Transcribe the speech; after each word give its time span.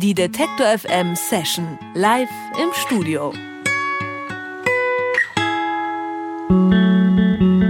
Die 0.00 0.14
Detektor 0.14 0.66
FM 0.78 1.16
Session 1.16 1.76
live 1.94 2.28
im 2.62 2.68
Studio. 2.72 3.32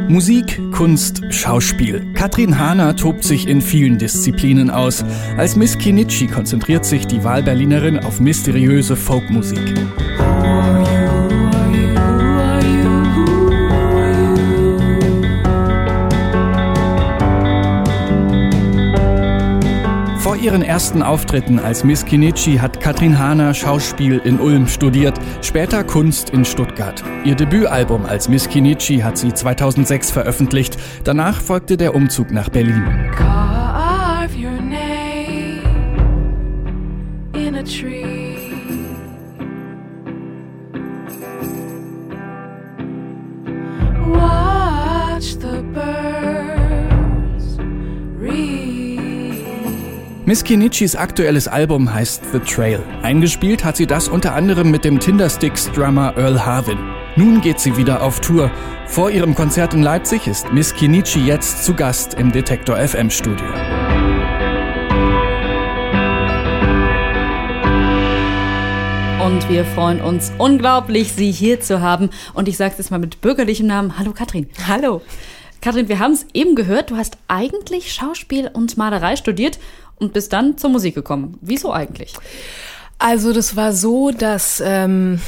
Musik, 0.08 0.60
Kunst, 0.72 1.22
Schauspiel. 1.30 2.12
Katrin 2.12 2.58
Hahner 2.58 2.96
tobt 2.96 3.24
sich 3.24 3.48
in 3.48 3.62
vielen 3.62 3.96
Disziplinen 3.96 4.68
aus. 4.68 5.06
Als 5.38 5.56
Miss 5.56 5.78
Kinichi 5.78 6.26
konzentriert 6.26 6.84
sich 6.84 7.06
die 7.06 7.24
Wahlberlinerin 7.24 7.98
auf 7.98 8.20
mysteriöse 8.20 8.94
Folkmusik. 8.94 9.58
Ihren 20.38 20.62
ersten 20.62 21.02
Auftritten 21.02 21.58
als 21.58 21.84
Miss 21.84 22.04
Kinichi 22.04 22.56
hat 22.56 22.80
Katrin 22.80 23.18
Hahner 23.18 23.54
Schauspiel 23.54 24.20
in 24.24 24.40
Ulm 24.40 24.66
studiert, 24.68 25.18
später 25.42 25.84
Kunst 25.84 26.30
in 26.30 26.44
Stuttgart. 26.44 27.02
Ihr 27.24 27.34
Debütalbum 27.34 28.06
als 28.06 28.28
Miss 28.28 28.48
Kinichi 28.48 28.98
hat 28.98 29.18
sie 29.18 29.32
2006 29.32 30.10
veröffentlicht. 30.10 30.76
Danach 31.04 31.40
folgte 31.40 31.76
der 31.76 31.94
Umzug 31.94 32.30
nach 32.30 32.48
Berlin. 32.48 32.84
Miss 50.28 50.44
Kinichis 50.44 50.94
aktuelles 50.94 51.48
Album 51.48 51.90
heißt 51.90 52.22
The 52.32 52.40
Trail. 52.40 52.82
Eingespielt 53.02 53.64
hat 53.64 53.78
sie 53.78 53.86
das 53.86 54.08
unter 54.08 54.34
anderem 54.34 54.70
mit 54.70 54.84
dem 54.84 55.00
Tindersticks-Drummer 55.00 56.18
Earl 56.18 56.44
Harvin. 56.44 56.76
Nun 57.16 57.40
geht 57.40 57.58
sie 57.58 57.78
wieder 57.78 58.02
auf 58.02 58.20
Tour. 58.20 58.50
Vor 58.84 59.10
ihrem 59.10 59.34
Konzert 59.34 59.72
in 59.72 59.82
Leipzig 59.82 60.26
ist 60.26 60.52
Miss 60.52 60.74
Kinichi 60.74 61.20
jetzt 61.20 61.64
zu 61.64 61.72
Gast 61.72 62.12
im 62.12 62.30
Detektor 62.30 62.76
FM 62.76 63.08
Studio. 63.08 63.46
Und 69.24 69.48
wir 69.48 69.64
freuen 69.74 70.02
uns 70.02 70.30
unglaublich, 70.36 71.14
Sie 71.14 71.32
hier 71.32 71.62
zu 71.62 71.80
haben. 71.80 72.10
Und 72.34 72.48
ich 72.48 72.58
sage 72.58 72.72
es 72.72 72.76
jetzt 72.76 72.90
mal 72.90 73.00
mit 73.00 73.22
bürgerlichem 73.22 73.66
Namen. 73.66 73.98
Hallo 73.98 74.12
Katrin. 74.12 74.50
Hallo. 74.66 75.00
Katrin, 75.60 75.88
wir 75.88 75.98
haben 75.98 76.12
es 76.12 76.26
eben 76.34 76.54
gehört, 76.54 76.90
du 76.90 76.96
hast 76.96 77.16
eigentlich 77.26 77.92
Schauspiel 77.92 78.48
und 78.52 78.76
Malerei 78.76 79.16
studiert 79.16 79.58
und 79.98 80.12
bist 80.12 80.32
dann 80.32 80.58
zur 80.58 80.70
Musik 80.70 80.94
gekommen. 80.94 81.38
Wieso 81.40 81.72
eigentlich? 81.72 82.14
Also 82.98 83.32
das 83.32 83.56
war 83.56 83.72
so, 83.72 84.10
dass 84.10 84.62
ähm, 84.64 85.20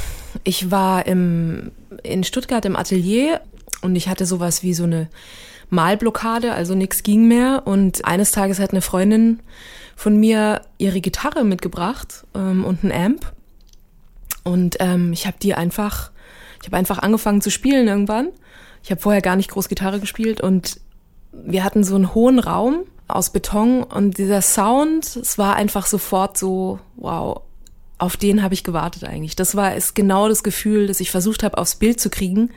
ich 0.45 0.71
war 0.71 1.07
im, 1.07 1.71
in 2.03 2.25
Stuttgart 2.25 2.65
im 2.65 2.77
Atelier 2.77 3.41
und 3.83 3.97
ich 3.97 4.09
hatte 4.09 4.27
sowas 4.27 4.63
wie 4.63 4.75
so 4.75 4.85
eine 4.85 5.09
Malblockade, 5.71 6.53
also 6.53 6.75
nichts 6.75 7.03
ging 7.03 7.29
mehr. 7.29 7.63
Und 7.65 8.05
eines 8.05 8.33
Tages 8.33 8.59
hat 8.59 8.71
eine 8.73 8.83
Freundin 8.83 9.41
von 9.97 10.19
mir 10.19 10.63
ihre 10.79 11.01
Gitarre 11.01 11.45
mitgebracht 11.45 12.27
ähm, 12.35 12.65
und 12.65 12.83
ein 12.83 12.93
Amp. 12.93 13.33
Und 14.43 14.77
ähm, 14.81 15.13
ich 15.13 15.27
habe 15.27 15.37
die 15.41 15.55
einfach, 15.55 16.11
ich 16.61 16.69
habe 16.69 16.77
einfach 16.77 16.99
angefangen 16.99 17.41
zu 17.41 17.51
spielen 17.51 17.87
irgendwann. 17.87 18.31
Ich 18.83 18.91
habe 18.91 19.01
vorher 19.01 19.23
gar 19.23 19.37
nicht 19.37 19.51
groß 19.51 19.69
Gitarre 19.69 20.01
gespielt 20.01 20.41
und 20.41 20.81
wir 21.33 21.63
hatten 21.65 21.85
so 21.85 21.95
einen 21.95 22.15
hohen 22.15 22.39
Raum 22.39 22.85
aus 23.17 23.31
Beton 23.31 23.83
und 23.83 24.19
dieser 24.19 24.43
Sound, 24.43 25.17
es 25.17 25.39
war 25.39 25.57
einfach 25.57 25.87
sofort 25.87 26.37
so, 26.39 26.79
wow, 26.97 27.43
auf 27.99 28.17
den 28.17 28.43
habe 28.43 28.55
ich 28.55 28.65
gewartet 28.65 29.05
eigentlich. 29.05 29.37
Das 29.37 29.55
war 29.55 29.75
ist 29.75 29.95
genau 29.95 30.29
das 30.29 30.43
Gefühl, 30.43 30.87
das 30.87 31.01
ich 31.01 31.11
versucht 31.11 31.43
habe, 31.43 31.59
aufs 31.59 31.77
Bild 31.77 32.01
zu 32.01 32.09
kriegen. 32.09 32.51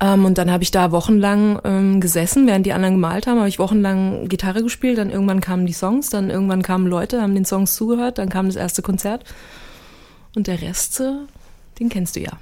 Ähm, 0.00 0.24
und 0.24 0.38
dann 0.38 0.50
habe 0.50 0.62
ich 0.62 0.70
da 0.70 0.92
wochenlang 0.92 1.60
ähm, 1.64 2.00
gesessen, 2.00 2.46
während 2.46 2.64
die 2.64 2.72
anderen 2.72 2.94
gemalt 2.94 3.26
haben, 3.26 3.38
habe 3.38 3.48
ich 3.48 3.58
wochenlang 3.58 4.28
Gitarre 4.28 4.62
gespielt, 4.62 4.98
dann 4.98 5.10
irgendwann 5.10 5.40
kamen 5.40 5.66
die 5.66 5.72
Songs, 5.72 6.08
dann 6.08 6.30
irgendwann 6.30 6.62
kamen 6.62 6.86
Leute, 6.86 7.20
haben 7.20 7.34
den 7.34 7.44
Songs 7.44 7.74
zugehört, 7.74 8.18
dann 8.18 8.28
kam 8.28 8.46
das 8.46 8.56
erste 8.56 8.82
Konzert. 8.82 9.24
Und 10.36 10.46
der 10.46 10.62
Rest, 10.62 11.00
äh, 11.00 11.14
den 11.80 11.88
kennst 11.88 12.14
du 12.14 12.20
ja. 12.20 12.32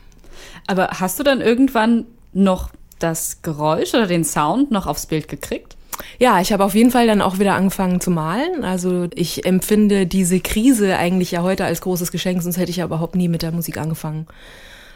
Aber 0.66 0.88
hast 1.00 1.18
du 1.18 1.22
dann 1.22 1.40
irgendwann 1.40 2.04
noch 2.34 2.70
das 2.98 3.40
Geräusch 3.40 3.94
oder 3.94 4.06
den 4.06 4.24
Sound 4.24 4.70
noch 4.70 4.86
aufs 4.86 5.06
Bild 5.06 5.28
gekriegt? 5.28 5.75
Ja, 6.18 6.40
ich 6.40 6.52
habe 6.52 6.64
auf 6.64 6.74
jeden 6.74 6.90
Fall 6.90 7.06
dann 7.06 7.22
auch 7.22 7.38
wieder 7.38 7.54
angefangen 7.54 8.00
zu 8.00 8.10
malen. 8.10 8.64
Also 8.64 9.08
ich 9.14 9.46
empfinde 9.46 10.06
diese 10.06 10.40
Krise 10.40 10.96
eigentlich 10.96 11.30
ja 11.32 11.42
heute 11.42 11.64
als 11.64 11.80
großes 11.80 12.12
Geschenk, 12.12 12.42
sonst 12.42 12.56
hätte 12.56 12.70
ich 12.70 12.76
ja 12.76 12.84
überhaupt 12.84 13.14
nie 13.14 13.28
mit 13.28 13.42
der 13.42 13.52
Musik 13.52 13.78
angefangen. 13.78 14.26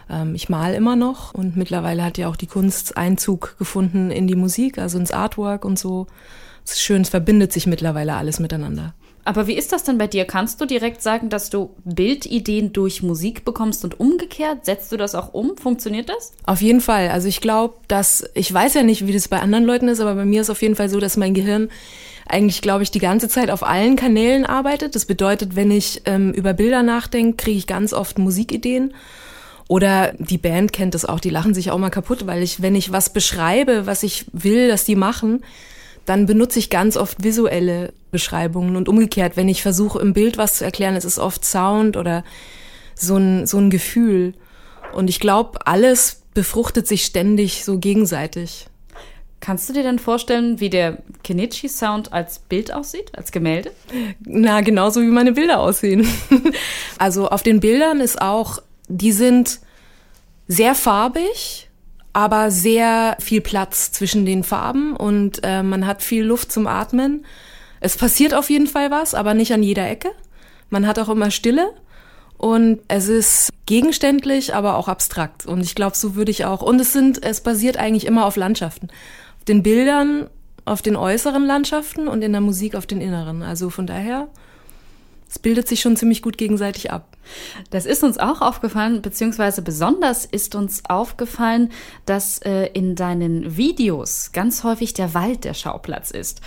Ähm, 0.08 0.34
ich 0.34 0.48
mal 0.48 0.74
immer 0.74 0.96
noch 0.96 1.34
und 1.34 1.56
mittlerweile 1.56 2.04
hat 2.04 2.18
ja 2.18 2.28
auch 2.28 2.36
die 2.36 2.46
Kunst 2.46 2.96
Einzug 2.96 3.56
gefunden 3.58 4.10
in 4.10 4.26
die 4.26 4.36
Musik, 4.36 4.78
also 4.78 4.98
ins 4.98 5.12
Artwork 5.12 5.64
und 5.64 5.78
so. 5.78 6.06
Es 6.64 6.72
ist 6.72 6.82
schön, 6.82 7.02
es 7.02 7.08
verbindet 7.08 7.52
sich 7.52 7.66
mittlerweile 7.66 8.14
alles 8.14 8.40
miteinander. 8.40 8.94
Aber 9.24 9.46
wie 9.46 9.54
ist 9.54 9.72
das 9.72 9.84
denn 9.84 9.98
bei 9.98 10.06
dir? 10.06 10.24
Kannst 10.24 10.60
du 10.60 10.66
direkt 10.66 11.02
sagen, 11.02 11.28
dass 11.28 11.50
du 11.50 11.74
Bildideen 11.84 12.72
durch 12.72 13.02
Musik 13.02 13.44
bekommst 13.44 13.84
und 13.84 14.00
umgekehrt? 14.00 14.64
Setzt 14.64 14.90
du 14.92 14.96
das 14.96 15.14
auch 15.14 15.34
um? 15.34 15.56
Funktioniert 15.56 16.08
das? 16.08 16.32
Auf 16.46 16.62
jeden 16.62 16.80
Fall. 16.80 17.10
Also 17.10 17.28
ich 17.28 17.40
glaube, 17.40 17.74
dass, 17.88 18.24
ich 18.34 18.52
weiß 18.52 18.74
ja 18.74 18.82
nicht, 18.82 19.06
wie 19.06 19.12
das 19.12 19.28
bei 19.28 19.40
anderen 19.40 19.64
Leuten 19.64 19.88
ist, 19.88 20.00
aber 20.00 20.14
bei 20.14 20.24
mir 20.24 20.40
ist 20.40 20.50
auf 20.50 20.62
jeden 20.62 20.76
Fall 20.76 20.88
so, 20.88 21.00
dass 21.00 21.16
mein 21.16 21.34
Gehirn 21.34 21.68
eigentlich, 22.26 22.62
glaube 22.62 22.82
ich, 22.82 22.90
die 22.90 22.98
ganze 22.98 23.28
Zeit 23.28 23.50
auf 23.50 23.66
allen 23.66 23.96
Kanälen 23.96 24.46
arbeitet. 24.46 24.94
Das 24.94 25.04
bedeutet, 25.04 25.56
wenn 25.56 25.70
ich 25.70 26.02
ähm, 26.06 26.32
über 26.32 26.54
Bilder 26.54 26.82
nachdenke, 26.82 27.36
kriege 27.36 27.58
ich 27.58 27.66
ganz 27.66 27.92
oft 27.92 28.18
Musikideen. 28.18 28.94
Oder 29.68 30.14
die 30.18 30.38
Band 30.38 30.72
kennt 30.72 30.94
das 30.94 31.04
auch, 31.04 31.20
die 31.20 31.30
lachen 31.30 31.54
sich 31.54 31.70
auch 31.70 31.78
mal 31.78 31.90
kaputt, 31.90 32.26
weil 32.26 32.42
ich, 32.42 32.60
wenn 32.60 32.74
ich 32.74 32.90
was 32.90 33.12
beschreibe, 33.12 33.86
was 33.86 34.02
ich 34.02 34.26
will, 34.32 34.66
dass 34.66 34.84
die 34.84 34.96
machen, 34.96 35.42
dann 36.06 36.26
benutze 36.26 36.58
ich 36.58 36.70
ganz 36.70 36.96
oft 36.96 37.22
visuelle 37.22 37.92
Beschreibungen 38.10 38.76
und 38.76 38.88
umgekehrt, 38.88 39.36
wenn 39.36 39.48
ich 39.48 39.62
versuche 39.62 40.00
im 40.00 40.12
Bild 40.12 40.38
was 40.38 40.54
zu 40.58 40.64
erklären, 40.64 40.96
es 40.96 41.04
ist 41.04 41.18
oft 41.18 41.44
Sound 41.44 41.96
oder 41.96 42.24
so 42.94 43.16
ein, 43.16 43.46
so 43.46 43.58
ein 43.58 43.70
Gefühl. 43.70 44.34
Und 44.92 45.08
ich 45.08 45.20
glaube, 45.20 45.66
alles 45.66 46.22
befruchtet 46.34 46.86
sich 46.86 47.04
ständig 47.04 47.64
so 47.64 47.78
gegenseitig. 47.78 48.66
Kannst 49.40 49.68
du 49.68 49.72
dir 49.72 49.82
dann 49.82 49.98
vorstellen, 49.98 50.60
wie 50.60 50.68
der 50.68 50.98
Kenichi-Sound 51.24 52.12
als 52.12 52.40
Bild 52.40 52.72
aussieht, 52.72 53.16
als 53.16 53.32
Gemälde? 53.32 53.72
Na, 54.20 54.60
genauso 54.60 55.00
wie 55.00 55.06
meine 55.06 55.32
Bilder 55.32 55.60
aussehen. 55.60 56.06
also 56.98 57.28
auf 57.28 57.42
den 57.42 57.60
Bildern 57.60 58.00
ist 58.00 58.20
auch, 58.20 58.60
die 58.88 59.12
sind 59.12 59.60
sehr 60.46 60.74
farbig, 60.74 61.69
aber 62.12 62.50
sehr 62.50 63.16
viel 63.20 63.40
Platz 63.40 63.92
zwischen 63.92 64.26
den 64.26 64.42
Farben 64.42 64.96
und 64.96 65.40
äh, 65.42 65.62
man 65.62 65.86
hat 65.86 66.02
viel 66.02 66.24
Luft 66.24 66.50
zum 66.50 66.66
Atmen. 66.66 67.24
Es 67.80 67.96
passiert 67.96 68.34
auf 68.34 68.50
jeden 68.50 68.66
Fall 68.66 68.90
was, 68.90 69.14
aber 69.14 69.34
nicht 69.34 69.52
an 69.52 69.62
jeder 69.62 69.88
Ecke. 69.88 70.10
Man 70.68 70.86
hat 70.86 70.98
auch 70.98 71.08
immer 71.08 71.30
Stille 71.30 71.72
und 72.36 72.80
es 72.88 73.08
ist 73.08 73.50
gegenständlich, 73.66 74.54
aber 74.54 74.76
auch 74.76 74.88
abstrakt. 74.88 75.46
Und 75.46 75.60
ich 75.60 75.74
glaube, 75.74 75.96
so 75.96 76.14
würde 76.14 76.30
ich 76.30 76.44
auch. 76.44 76.62
Und 76.62 76.80
es 76.80 76.92
sind, 76.92 77.22
es 77.24 77.40
basiert 77.42 77.76
eigentlich 77.76 78.06
immer 78.06 78.26
auf 78.26 78.36
Landschaften. 78.36 78.88
Auf 79.38 79.44
den 79.44 79.62
Bildern, 79.62 80.28
auf 80.64 80.82
den 80.82 80.96
äußeren 80.96 81.44
Landschaften 81.44 82.08
und 82.08 82.22
in 82.22 82.32
der 82.32 82.40
Musik 82.40 82.74
auf 82.74 82.86
den 82.86 83.00
inneren. 83.00 83.42
Also 83.42 83.70
von 83.70 83.86
daher, 83.86 84.28
es 85.30 85.38
bildet 85.38 85.68
sich 85.68 85.80
schon 85.80 85.96
ziemlich 85.96 86.22
gut 86.22 86.36
gegenseitig 86.36 86.90
ab. 86.90 87.16
Das 87.70 87.86
ist 87.86 88.02
uns 88.02 88.18
auch 88.18 88.40
aufgefallen, 88.40 89.00
beziehungsweise 89.00 89.62
besonders 89.62 90.24
ist 90.24 90.56
uns 90.56 90.82
aufgefallen, 90.88 91.70
dass 92.04 92.38
äh, 92.38 92.66
in 92.72 92.96
deinen 92.96 93.56
Videos 93.56 94.32
ganz 94.32 94.64
häufig 94.64 94.92
der 94.92 95.14
Wald 95.14 95.44
der 95.44 95.54
Schauplatz 95.54 96.10
ist. 96.10 96.40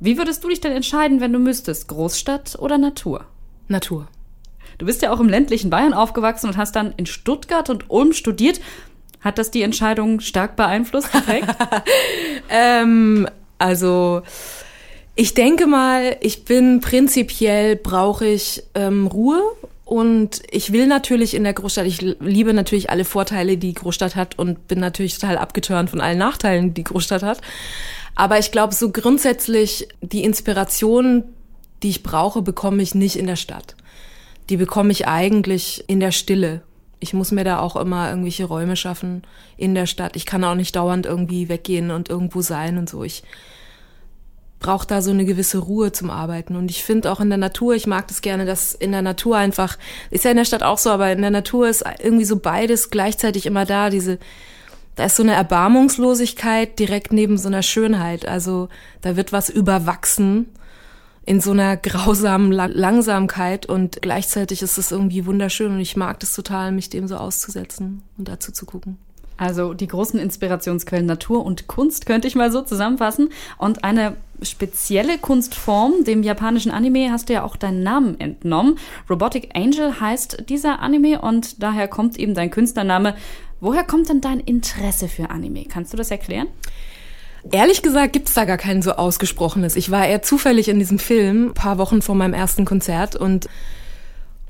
Wie 0.00 0.16
würdest 0.16 0.42
du 0.42 0.48
dich 0.48 0.60
denn 0.60 0.72
entscheiden, 0.72 1.20
wenn 1.20 1.34
du 1.34 1.38
müsstest, 1.38 1.88
Großstadt 1.88 2.58
oder 2.58 2.78
Natur? 2.78 3.26
Natur. 3.68 4.08
Du 4.78 4.86
bist 4.86 5.02
ja 5.02 5.12
auch 5.12 5.20
im 5.20 5.28
ländlichen 5.28 5.68
Bayern 5.68 5.92
aufgewachsen 5.92 6.46
und 6.46 6.56
hast 6.56 6.74
dann 6.74 6.94
in 6.96 7.04
Stuttgart 7.04 7.68
und 7.68 7.90
Ulm 7.90 8.14
studiert. 8.14 8.60
Hat 9.20 9.36
das 9.36 9.50
die 9.50 9.62
Entscheidung 9.62 10.20
stark 10.20 10.56
beeinflusst, 10.56 11.10
ähm, 12.48 13.28
also 13.58 14.22
ich 15.14 15.34
denke 15.34 15.66
mal, 15.66 16.16
ich 16.20 16.44
bin 16.44 16.80
prinzipiell 16.80 17.76
brauche 17.76 18.26
ich 18.26 18.62
ähm, 18.74 19.06
Ruhe 19.06 19.42
und 19.84 20.42
ich 20.50 20.72
will 20.72 20.86
natürlich 20.86 21.34
in 21.34 21.44
der 21.44 21.52
Großstadt, 21.52 21.86
ich 21.86 22.00
liebe 22.00 22.54
natürlich 22.54 22.88
alle 22.88 23.04
Vorteile, 23.04 23.58
die 23.58 23.74
Großstadt 23.74 24.16
hat 24.16 24.38
und 24.38 24.68
bin 24.68 24.80
natürlich 24.80 25.18
total 25.18 25.36
abgeturnt 25.36 25.90
von 25.90 26.00
allen 26.00 26.18
Nachteilen, 26.18 26.68
die 26.68 26.74
die 26.82 26.84
Großstadt 26.84 27.22
hat. 27.22 27.42
Aber 28.14 28.38
ich 28.38 28.52
glaube, 28.52 28.74
so 28.74 28.90
grundsätzlich 28.90 29.88
die 30.00 30.24
Inspiration, 30.24 31.24
die 31.82 31.90
ich 31.90 32.02
brauche, 32.02 32.40
bekomme 32.40 32.82
ich 32.82 32.94
nicht 32.94 33.16
in 33.16 33.26
der 33.26 33.36
Stadt. 33.36 33.76
Die 34.48 34.56
bekomme 34.56 34.92
ich 34.92 35.06
eigentlich 35.08 35.84
in 35.88 36.00
der 36.00 36.12
Stille. 36.12 36.62
Ich 37.00 37.12
muss 37.12 37.32
mir 37.32 37.44
da 37.44 37.58
auch 37.58 37.76
immer 37.76 38.08
irgendwelche 38.08 38.44
Räume 38.44 38.76
schaffen 38.76 39.22
in 39.56 39.74
der 39.74 39.86
Stadt. 39.86 40.16
Ich 40.16 40.24
kann 40.24 40.44
auch 40.44 40.54
nicht 40.54 40.74
dauernd 40.76 41.04
irgendwie 41.04 41.48
weggehen 41.48 41.90
und 41.90 42.08
irgendwo 42.08 42.40
sein 42.40 42.78
und 42.78 42.88
so. 42.88 43.02
Ich 43.04 43.24
braucht 44.62 44.90
da 44.90 45.02
so 45.02 45.10
eine 45.10 45.24
gewisse 45.24 45.58
Ruhe 45.58 45.92
zum 45.92 46.08
Arbeiten. 46.08 46.56
Und 46.56 46.70
ich 46.70 46.84
finde 46.84 47.10
auch 47.10 47.20
in 47.20 47.28
der 47.28 47.38
Natur, 47.38 47.74
ich 47.74 47.86
mag 47.86 48.08
das 48.08 48.22
gerne, 48.22 48.46
dass 48.46 48.72
in 48.72 48.92
der 48.92 49.02
Natur 49.02 49.36
einfach, 49.36 49.76
ist 50.10 50.24
ja 50.24 50.30
in 50.30 50.36
der 50.36 50.44
Stadt 50.44 50.62
auch 50.62 50.78
so, 50.78 50.90
aber 50.90 51.12
in 51.12 51.20
der 51.20 51.30
Natur 51.30 51.68
ist 51.68 51.84
irgendwie 52.02 52.24
so 52.24 52.38
beides 52.38 52.90
gleichzeitig 52.90 53.44
immer 53.44 53.66
da, 53.66 53.90
diese, 53.90 54.18
da 54.94 55.04
ist 55.04 55.16
so 55.16 55.22
eine 55.22 55.34
Erbarmungslosigkeit 55.34 56.78
direkt 56.78 57.12
neben 57.12 57.36
so 57.36 57.48
einer 57.48 57.62
Schönheit. 57.62 58.26
Also 58.26 58.68
da 59.00 59.16
wird 59.16 59.32
was 59.32 59.50
überwachsen 59.50 60.46
in 61.24 61.40
so 61.40 61.50
einer 61.50 61.76
grausamen 61.76 62.52
Langsamkeit 62.52 63.66
und 63.66 64.00
gleichzeitig 64.02 64.62
ist 64.62 64.78
es 64.78 64.90
irgendwie 64.90 65.26
wunderschön 65.26 65.72
und 65.72 65.80
ich 65.80 65.96
mag 65.96 66.18
das 66.20 66.34
total, 66.34 66.72
mich 66.72 66.88
dem 66.88 67.06
so 67.06 67.16
auszusetzen 67.16 68.02
und 68.16 68.28
dazu 68.28 68.52
zu 68.52 68.66
gucken. 68.66 68.98
Also 69.36 69.74
die 69.74 69.88
großen 69.88 70.20
Inspirationsquellen 70.20 71.06
Natur 71.06 71.44
und 71.44 71.66
Kunst 71.66 72.06
könnte 72.06 72.28
ich 72.28 72.34
mal 72.34 72.52
so 72.52 72.62
zusammenfassen. 72.62 73.30
Und 73.58 73.82
eine 73.82 74.16
spezielle 74.44 75.18
Kunstform, 75.18 76.04
dem 76.04 76.22
japanischen 76.22 76.70
Anime, 76.70 77.10
hast 77.10 77.28
du 77.28 77.32
ja 77.32 77.44
auch 77.44 77.56
deinen 77.56 77.82
Namen 77.82 78.18
entnommen. 78.20 78.78
Robotic 79.08 79.50
Angel 79.54 80.00
heißt 80.00 80.44
dieser 80.48 80.80
Anime 80.80 81.20
und 81.20 81.62
daher 81.62 81.88
kommt 81.88 82.18
eben 82.18 82.34
dein 82.34 82.50
Künstlername. 82.50 83.14
Woher 83.60 83.84
kommt 83.84 84.08
denn 84.08 84.20
dein 84.20 84.40
Interesse 84.40 85.08
für 85.08 85.30
Anime? 85.30 85.64
Kannst 85.64 85.92
du 85.92 85.96
das 85.96 86.10
erklären? 86.10 86.48
Ehrlich 87.50 87.82
gesagt 87.82 88.12
gibt's 88.12 88.34
da 88.34 88.44
gar 88.44 88.56
kein 88.56 88.82
so 88.82 88.92
ausgesprochenes. 88.92 89.76
Ich 89.76 89.90
war 89.90 90.06
eher 90.06 90.22
zufällig 90.22 90.68
in 90.68 90.78
diesem 90.78 90.98
Film, 90.98 91.54
paar 91.54 91.78
Wochen 91.78 92.02
vor 92.02 92.14
meinem 92.14 92.34
ersten 92.34 92.64
Konzert 92.64 93.16
und 93.16 93.48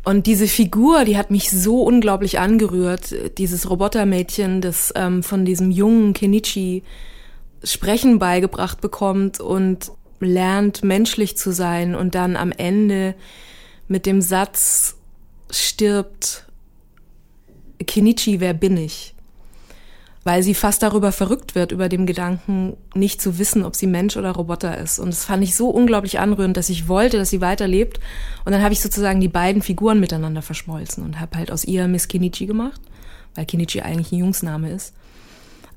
und 0.04 0.26
diese 0.26 0.48
Figur, 0.48 1.04
die 1.04 1.16
hat 1.16 1.30
mich 1.30 1.50
so 1.50 1.82
unglaublich 1.82 2.40
angerührt. 2.40 3.38
Dieses 3.38 3.70
Robotermädchen, 3.70 4.60
das 4.60 4.92
ähm, 4.96 5.22
von 5.22 5.44
diesem 5.44 5.70
jungen 5.70 6.12
Kenichi 6.12 6.82
Sprechen 7.64 8.18
beigebracht 8.18 8.80
bekommt 8.80 9.40
und 9.40 9.92
lernt, 10.20 10.84
menschlich 10.84 11.36
zu 11.36 11.52
sein 11.52 11.94
und 11.94 12.14
dann 12.14 12.36
am 12.36 12.52
Ende 12.52 13.14
mit 13.88 14.06
dem 14.06 14.20
Satz 14.20 14.96
stirbt, 15.50 16.46
Kenichi, 17.84 18.40
wer 18.40 18.54
bin 18.54 18.76
ich? 18.76 19.14
weil 20.24 20.42
sie 20.42 20.54
fast 20.54 20.82
darüber 20.82 21.10
verrückt 21.10 21.54
wird, 21.54 21.72
über 21.72 21.88
dem 21.88 22.06
Gedanken, 22.06 22.76
nicht 22.94 23.20
zu 23.20 23.38
wissen, 23.38 23.64
ob 23.64 23.74
sie 23.74 23.88
Mensch 23.88 24.16
oder 24.16 24.30
Roboter 24.32 24.78
ist. 24.78 24.98
Und 24.98 25.08
das 25.08 25.24
fand 25.24 25.42
ich 25.42 25.56
so 25.56 25.68
unglaublich 25.68 26.20
anrührend, 26.20 26.56
dass 26.56 26.68
ich 26.68 26.86
wollte, 26.86 27.18
dass 27.18 27.30
sie 27.30 27.40
weiterlebt. 27.40 27.98
Und 28.44 28.52
dann 28.52 28.62
habe 28.62 28.72
ich 28.72 28.80
sozusagen 28.80 29.20
die 29.20 29.28
beiden 29.28 29.62
Figuren 29.62 29.98
miteinander 29.98 30.42
verschmolzen 30.42 31.04
und 31.04 31.18
habe 31.18 31.36
halt 31.38 31.50
aus 31.50 31.64
ihr 31.64 31.88
Miss 31.88 32.06
Kenichi 32.06 32.46
gemacht, 32.46 32.80
weil 33.34 33.46
Kenichi 33.46 33.80
eigentlich 33.80 34.12
ein 34.12 34.18
Jungsname 34.18 34.70
ist. 34.70 34.94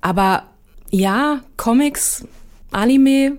Aber 0.02 0.44
ja, 0.92 1.42
Comics, 1.58 2.26
Anime, 2.72 3.38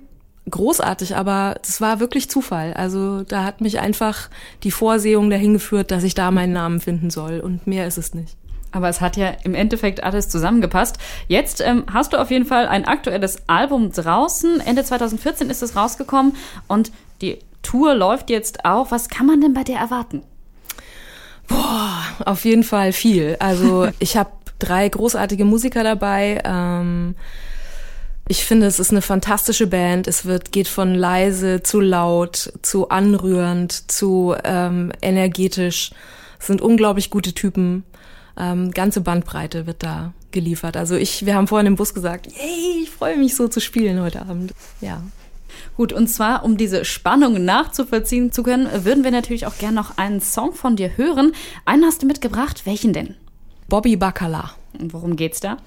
großartig, 0.51 1.17
aber 1.17 1.57
das 1.63 1.81
war 1.81 2.01
wirklich 2.01 2.31
Zufall. 2.31 2.75
Also 2.75 3.23
da 3.23 3.45
hat 3.45 3.61
mich 3.61 3.81
einfach 3.81 4.29
die 4.63 4.71
Vorsehung 4.71 5.31
dahin 5.31 5.55
geführt, 5.55 5.91
dass 5.91 6.05
ich 6.05 6.15
da 6.15 6.31
meinen 6.31 6.53
Namen 6.53 6.81
finden 6.81 7.11
soll. 7.11 7.41
Und 7.41 7.67
mehr 7.67 7.87
ist 7.87 7.99
es 7.99 8.15
nicht. 8.15 8.37
Aber 8.73 8.89
es 8.89 9.01
hat 9.01 9.17
ja 9.17 9.29
im 9.45 9.55
Endeffekt 9.55 10.05
alles 10.05 10.29
zusammengepasst. 10.29 10.99
Jetzt 11.29 11.61
ähm, 11.61 11.85
hast 11.93 12.13
du 12.13 12.21
auf 12.21 12.31
jeden 12.31 12.45
Fall 12.45 12.69
ein 12.69 12.85
aktuelles 12.85 13.39
Album 13.47 13.91
draußen. 13.91 14.61
Ende 14.61 14.85
2014 14.85 15.51
ist 15.51 15.63
es 15.63 15.77
rausgekommen 15.77 16.37
und 16.69 16.93
die 17.23 17.39
Tour 17.63 17.95
läuft 17.95 18.29
jetzt 18.31 18.65
auch. 18.65 18.91
Was 18.91 19.09
kann 19.09 19.27
man 19.27 19.41
denn 19.41 19.55
bei 19.55 19.65
dir 19.65 19.77
erwarten? 19.77 20.23
Boah, 21.49 22.03
auf 22.25 22.45
jeden 22.45 22.65
Fall 22.65 22.93
viel. 22.93 23.37
Also 23.39 23.89
ich 23.99 24.17
habe 24.17 24.31
drei 24.59 24.89
großartige 24.89 25.45
Musiker 25.45 25.85
dabei. 25.85 26.41
Ähm, 26.45 27.15
ich 28.29 28.45
finde, 28.45 28.67
es 28.67 28.81
ist 28.81 28.91
eine 28.91 29.03
fantastische 29.03 29.67
Band. 29.67 30.09
Es 30.09 30.25
wird 30.25 30.53
geht 30.53 30.69
von 30.69 30.95
leise 30.95 31.63
zu 31.63 31.81
laut, 31.81 32.53
zu 32.63 32.89
anrührend, 32.89 33.91
zu 33.91 34.35
ähm, 34.45 34.93
energetisch. 35.01 35.91
Es 36.41 36.47
sind 36.49 36.61
unglaublich 36.61 37.11
gute 37.11 37.33
Typen 37.33 37.85
ähm, 38.37 38.71
ganze 38.71 39.01
Bandbreite 39.01 39.67
wird 39.67 39.83
da 39.83 40.13
geliefert. 40.31 40.77
Also 40.77 40.95
ich, 40.97 41.25
wir 41.25 41.35
haben 41.35 41.47
vorhin 41.47 41.67
im 41.67 41.77
Bus 41.77 41.95
gesagt, 41.95 42.27
yay, 42.27 42.83
ich 42.83 42.91
freue 42.91 43.17
mich 43.17 43.35
so 43.35 43.49
zu 43.49 43.61
spielen 43.61 44.01
heute 44.01 44.21
Abend. 44.23 44.53
Ja. 44.81 45.03
Gut, 45.77 45.93
und 45.93 46.09
zwar, 46.09 46.45
um 46.45 46.57
diese 46.57 46.85
Spannung 46.85 47.45
nachzuvollziehen 47.45 48.33
zu 48.33 48.43
können, 48.43 48.69
würden 48.85 49.05
wir 49.05 49.11
natürlich 49.11 49.47
auch 49.47 49.57
gerne 49.59 49.77
noch 49.77 49.97
einen 49.97 50.21
Song 50.21 50.53
von 50.53 50.77
dir 50.77 50.97
hören. 50.97 51.33
Einen 51.65 51.85
hast 51.85 52.03
du 52.03 52.07
mitgebracht. 52.07 52.63
Welchen 52.67 52.93
denn? 52.93 53.15
Bobby 53.69 53.97
Bacala. 53.97 54.53
Und 54.79 54.93
worum 54.93 55.17
geht's 55.17 55.41
da? 55.41 55.59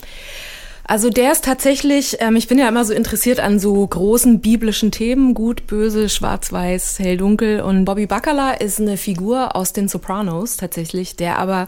Also 0.89 1.11
der 1.11 1.31
ist 1.31 1.45
tatsächlich, 1.45 2.17
ähm, 2.19 2.35
ich 2.35 2.47
bin 2.47 2.57
ja 2.57 2.67
immer 2.67 2.83
so 2.83 2.93
interessiert 2.93 3.39
an 3.39 3.59
so 3.59 3.85
großen 3.85 4.39
biblischen 4.39 4.89
Themen, 4.89 5.35
gut, 5.35 5.67
böse, 5.67 6.09
schwarz-weiß, 6.09 6.97
hell, 6.97 7.17
dunkel. 7.17 7.61
Und 7.61 7.85
Bobby 7.85 8.07
Bacala 8.07 8.53
ist 8.53 8.79
eine 8.79 8.97
Figur 8.97 9.55
aus 9.55 9.71
den 9.71 9.87
Sopranos 9.87 10.57
tatsächlich, 10.57 11.15
der 11.15 11.37
aber 11.37 11.67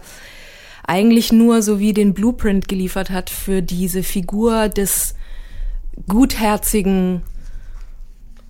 eigentlich 0.87 1.31
nur 1.31 1.61
so 1.61 1.79
wie 1.79 1.93
den 1.93 2.15
Blueprint 2.15 2.67
geliefert 2.67 3.11
hat 3.11 3.29
für 3.29 3.61
diese 3.61 4.01
Figur 4.01 4.69
des 4.69 5.13
gutherzigen 6.07 7.21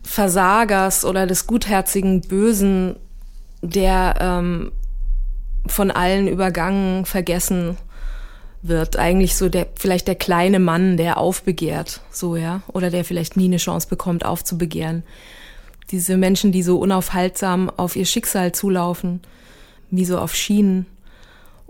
Versagers 0.03 1.03
oder 1.03 1.27
des 1.27 1.47
gutherzigen 1.47 2.21
Bösen, 2.21 2.95
der 3.61 4.15
ähm, 4.19 4.71
von 5.67 5.91
allen 5.91 6.27
übergangen, 6.27 7.05
vergessen 7.05 7.77
wird. 8.61 8.97
Eigentlich 8.97 9.35
so 9.35 9.49
der, 9.49 9.67
vielleicht 9.75 10.07
der 10.07 10.15
kleine 10.15 10.59
Mann, 10.59 10.97
der 10.97 11.17
aufbegehrt, 11.17 12.01
so, 12.11 12.35
ja. 12.35 12.61
Oder 12.67 12.89
der 12.89 13.05
vielleicht 13.05 13.37
nie 13.37 13.45
eine 13.45 13.57
Chance 13.57 13.87
bekommt, 13.87 14.25
aufzubegehren. 14.25 15.03
Diese 15.91 16.17
Menschen, 16.17 16.51
die 16.51 16.63
so 16.63 16.77
unaufhaltsam 16.79 17.69
auf 17.69 17.95
ihr 17.95 18.05
Schicksal 18.05 18.53
zulaufen, 18.53 19.21
wie 19.89 20.05
so 20.05 20.17
auf 20.17 20.35
Schienen 20.35 20.85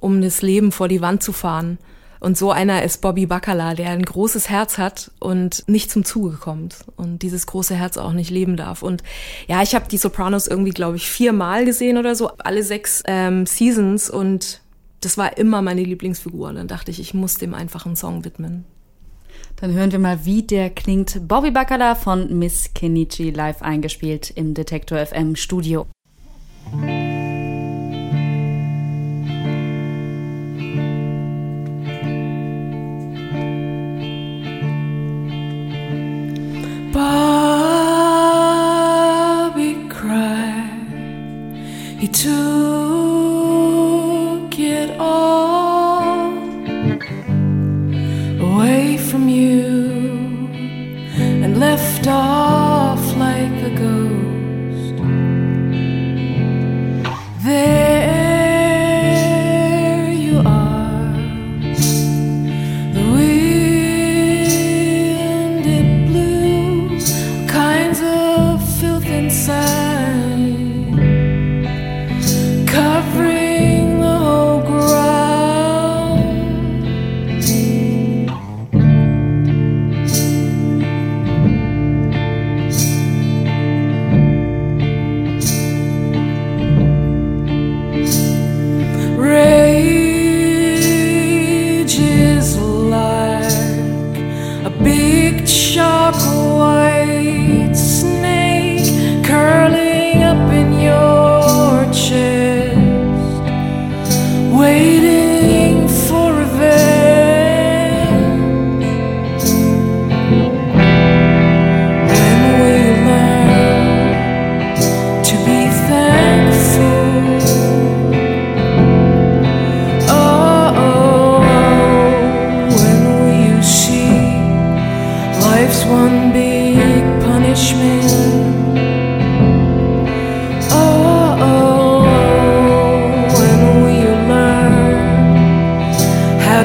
um 0.02 0.22
das 0.22 0.42
Leben 0.42 0.74
vor 0.74 0.90
die 0.90 1.00
Wand 1.00 1.24
zu 1.24 1.32
fahren. 1.32 1.78
Und 2.22 2.38
so 2.38 2.52
einer 2.52 2.84
ist 2.84 3.02
Bobby 3.02 3.26
Bacala, 3.26 3.74
der 3.74 3.90
ein 3.90 4.04
großes 4.04 4.48
Herz 4.48 4.78
hat 4.78 5.12
und 5.20 5.68
nicht 5.68 5.90
zum 5.90 6.06
Zuge 6.06 6.38
kommt 6.38 6.86
und 6.96 7.24
dieses 7.24 7.48
große 7.48 7.74
Herz 7.74 7.98
auch 7.98 8.14
nicht 8.14 8.30
leben 8.30 8.58
darf. 8.58 8.84
Und 8.84 9.02
ja, 9.48 9.64
ich 9.64 9.74
habe 9.74 9.88
die 9.90 9.98
Sopranos 9.98 10.46
irgendwie, 10.46 10.70
glaube 10.70 10.98
ich, 10.98 11.10
viermal 11.10 11.66
gesehen 11.66 11.98
oder 11.98 12.14
so, 12.14 12.30
alle 12.38 12.62
sechs 12.62 13.02
ähm, 13.08 13.48
Seasons 13.48 14.08
und 14.12 14.62
das 15.02 15.18
war 15.18 15.36
immer 15.40 15.64
meine 15.64 15.84
Lieblingsfigur. 15.84 16.50
Und 16.50 16.56
dann 16.58 16.68
dachte 16.68 16.92
ich, 16.92 17.00
ich 17.00 17.16
muss 17.16 17.36
dem 17.36 17.56
einfach 17.56 17.88
einen 17.88 17.96
Song 17.96 18.24
widmen. 18.24 18.66
Dann 19.56 19.74
hören 19.74 19.92
wir 19.92 19.98
mal, 19.98 20.24
wie 20.24 20.44
der 20.44 20.70
klingt. 20.70 21.28
Bobby 21.28 21.50
Bacala 21.50 21.96
von 21.96 22.38
Miss 22.38 22.72
Kenichi 22.76 23.32
live 23.32 23.64
eingespielt 23.64 24.30
im 24.30 24.54
Detektor 24.54 25.04
FM 25.04 25.36
Studio. 25.36 25.88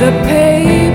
the 0.06 0.12
pain. 0.22 0.85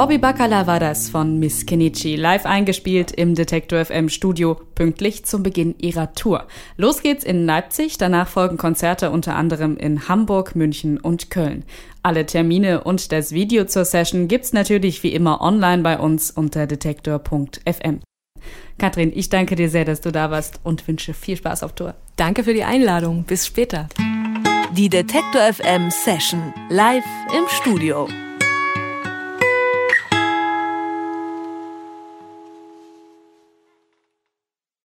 Bobby 0.00 0.16
Bacala 0.16 0.66
war 0.66 0.80
das 0.80 1.10
von 1.10 1.38
Miss 1.38 1.66
Kenichi, 1.66 2.16
live 2.16 2.46
eingespielt 2.46 3.12
im 3.12 3.34
Detektor 3.34 3.84
FM 3.84 4.08
Studio, 4.08 4.58
pünktlich 4.74 5.26
zum 5.26 5.42
Beginn 5.42 5.74
ihrer 5.76 6.14
Tour. 6.14 6.46
Los 6.78 7.02
geht's 7.02 7.22
in 7.22 7.44
Leipzig, 7.44 7.98
danach 7.98 8.26
folgen 8.26 8.56
Konzerte 8.56 9.10
unter 9.10 9.36
anderem 9.36 9.76
in 9.76 10.08
Hamburg, 10.08 10.56
München 10.56 10.98
und 10.98 11.28
Köln. 11.28 11.64
Alle 12.02 12.24
Termine 12.24 12.82
und 12.82 13.12
das 13.12 13.32
Video 13.32 13.66
zur 13.66 13.84
Session 13.84 14.26
gibt's 14.26 14.54
natürlich 14.54 15.02
wie 15.02 15.12
immer 15.12 15.42
online 15.42 15.82
bei 15.82 15.98
uns 15.98 16.30
unter 16.30 16.66
detektor.fm. 16.66 18.00
Katrin, 18.78 19.12
ich 19.14 19.28
danke 19.28 19.54
dir 19.54 19.68
sehr, 19.68 19.84
dass 19.84 20.00
du 20.00 20.10
da 20.10 20.30
warst 20.30 20.60
und 20.64 20.88
wünsche 20.88 21.12
viel 21.12 21.36
Spaß 21.36 21.62
auf 21.62 21.74
Tour. 21.74 21.94
Danke 22.16 22.42
für 22.42 22.54
die 22.54 22.64
Einladung. 22.64 23.24
Bis 23.24 23.46
später. 23.46 23.90
Die 24.72 24.88
Detektor 24.88 25.42
FM 25.52 25.90
Session 25.90 26.54
live 26.70 27.04
im 27.36 27.44
Studio. 27.50 28.08